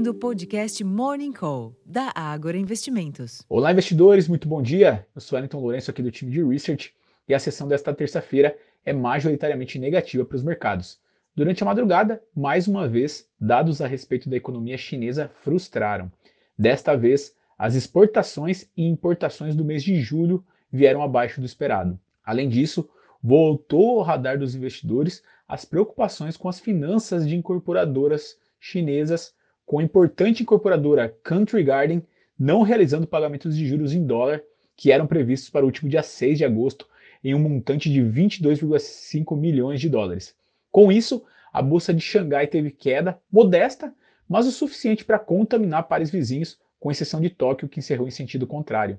[0.00, 3.42] ouvindo o podcast Morning Call, da Ágora Investimentos.
[3.50, 5.06] Olá, investidores, muito bom dia.
[5.14, 6.94] Eu sou Wellington Lourenço aqui do time de Research
[7.28, 10.98] e a sessão desta terça-feira é majoritariamente negativa para os mercados.
[11.36, 16.10] Durante a madrugada, mais uma vez, dados a respeito da economia chinesa frustraram.
[16.58, 22.00] Desta vez, as exportações e importações do mês de julho vieram abaixo do esperado.
[22.24, 22.88] Além disso,
[23.22, 29.34] voltou ao radar dos investidores as preocupações com as finanças de incorporadoras chinesas,
[29.70, 32.02] com a importante incorporadora Country Garden
[32.36, 34.42] não realizando pagamentos de juros em dólar
[34.76, 36.88] que eram previstos para o último dia 6 de agosto
[37.22, 40.34] em um montante de 22,5 milhões de dólares.
[40.72, 43.94] Com isso, a bolsa de Xangai teve queda modesta,
[44.28, 48.48] mas o suficiente para contaminar pares vizinhos, com exceção de Tóquio, que encerrou em sentido
[48.48, 48.98] contrário.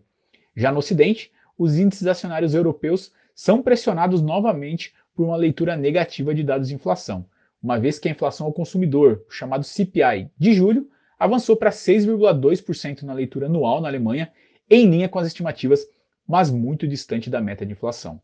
[0.55, 6.45] Já no Ocidente, os índices acionários europeus são pressionados novamente por uma leitura negativa de
[6.45, 7.25] dados de inflação,
[7.61, 13.13] uma vez que a inflação ao consumidor, chamado CPI, de julho, avançou para 6,2% na
[13.13, 14.31] leitura anual na Alemanha,
[14.69, 15.85] em linha com as estimativas,
[16.27, 18.19] mas muito distante da meta de inflação.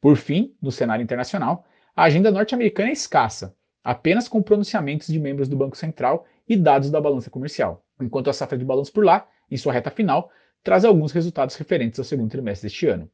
[0.00, 1.64] Por fim, no cenário internacional,
[1.96, 6.90] a agenda norte-americana é escassa, apenas com pronunciamentos de membros do Banco Central e dados
[6.90, 10.30] da balança comercial, enquanto a safra de balanço por lá, em sua reta final,
[10.62, 13.10] traz alguns resultados referentes ao segundo trimestre deste ano.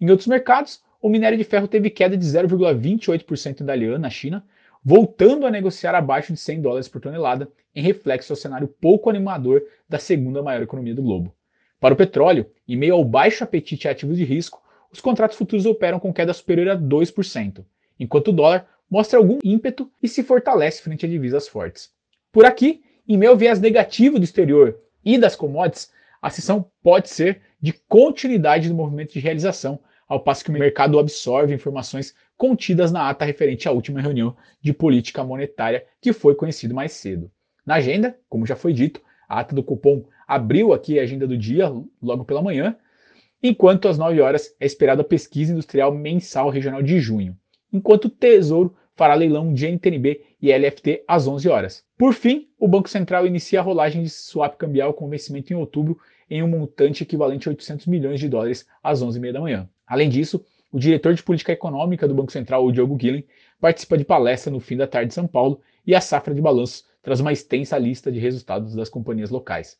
[0.00, 4.44] Em outros mercados, o minério de ferro teve queda de 0,28% em Dalian, na China,
[4.88, 9.62] voltando a negociar abaixo de 100 dólares por tonelada, em reflexo ao cenário pouco animador
[9.86, 11.36] da segunda maior economia do globo.
[11.78, 15.66] Para o petróleo, em meio ao baixo apetite a ativos de risco, os contratos futuros
[15.66, 17.66] operam com queda superior a 2%,
[18.00, 21.90] enquanto o dólar mostra algum ímpeto e se fortalece frente a divisas fortes.
[22.32, 25.92] Por aqui, em meio ao viés negativo do exterior e das commodities,
[26.22, 30.98] a sessão pode ser de continuidade do movimento de realização, ao passo que o mercado
[30.98, 36.74] absorve informações contidas na ata referente à última reunião de política monetária que foi conhecido
[36.74, 37.30] mais cedo.
[37.66, 41.36] Na agenda, como já foi dito, a ata do cupom abriu aqui a agenda do
[41.36, 42.76] dia logo pela manhã,
[43.42, 47.36] enquanto às 9 horas é esperada a pesquisa industrial mensal regional de junho,
[47.72, 51.84] enquanto o Tesouro fará leilão de NTNB e LFT às 11 horas.
[51.96, 55.98] Por fim, o Banco Central inicia a rolagem de swap cambial com vencimento em outubro
[56.30, 59.68] em um montante equivalente a 800 milhões de dólares às 11h30 da manhã.
[59.86, 63.24] Além disso, o diretor de política econômica do Banco Central, o Diogo Guilhem,
[63.60, 66.86] participa de palestra no fim da tarde em São Paulo e a safra de balanços
[67.02, 69.78] traz uma extensa lista de resultados das companhias locais.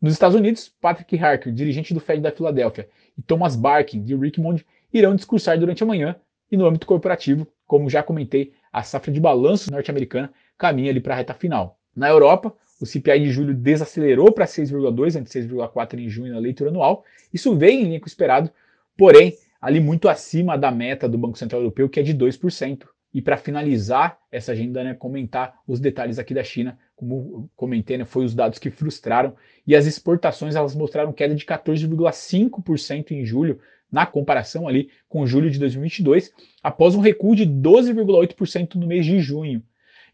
[0.00, 4.64] Nos Estados Unidos, Patrick Harker, dirigente do Fed da Filadélfia, e Thomas Barkin, de Richmond,
[4.92, 6.16] irão discursar durante a manhã
[6.50, 11.14] e no âmbito corporativo, como já comentei, a safra de balanços norte-americana caminha ali para
[11.14, 11.78] a reta final.
[11.94, 16.70] Na Europa, o CPI de julho desacelerou para 6,2 ante 6,4 em junho na leitura
[16.70, 17.04] anual.
[17.32, 18.50] Isso veio em linha com o esperado,
[18.96, 22.86] porém ali muito acima da meta do Banco Central Europeu, que é de 2%.
[23.12, 28.04] E para finalizar essa agenda, né, comentar os detalhes aqui da China, como comentei, né,
[28.04, 29.34] foi os dados que frustraram
[29.66, 33.60] e as exportações elas mostraram queda de 14,5% em julho,
[33.90, 36.32] na comparação ali com julho de 2022,
[36.62, 39.62] após um recuo de 12,8% no mês de junho.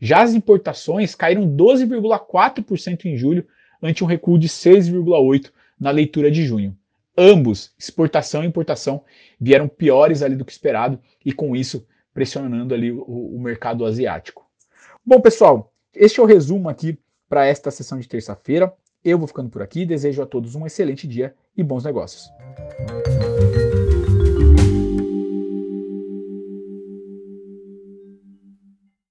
[0.00, 3.46] Já as importações caíram 12,4% em julho,
[3.82, 6.76] ante um recuo de 6,8% na leitura de junho.
[7.16, 9.02] Ambos, exportação e importação,
[9.40, 14.46] vieram piores ali do que esperado e com isso pressionando ali o, o mercado asiático.
[15.04, 18.72] Bom, pessoal, este é o resumo aqui para esta sessão de terça-feira.
[19.04, 22.28] Eu vou ficando por aqui, desejo a todos um excelente dia e bons negócios.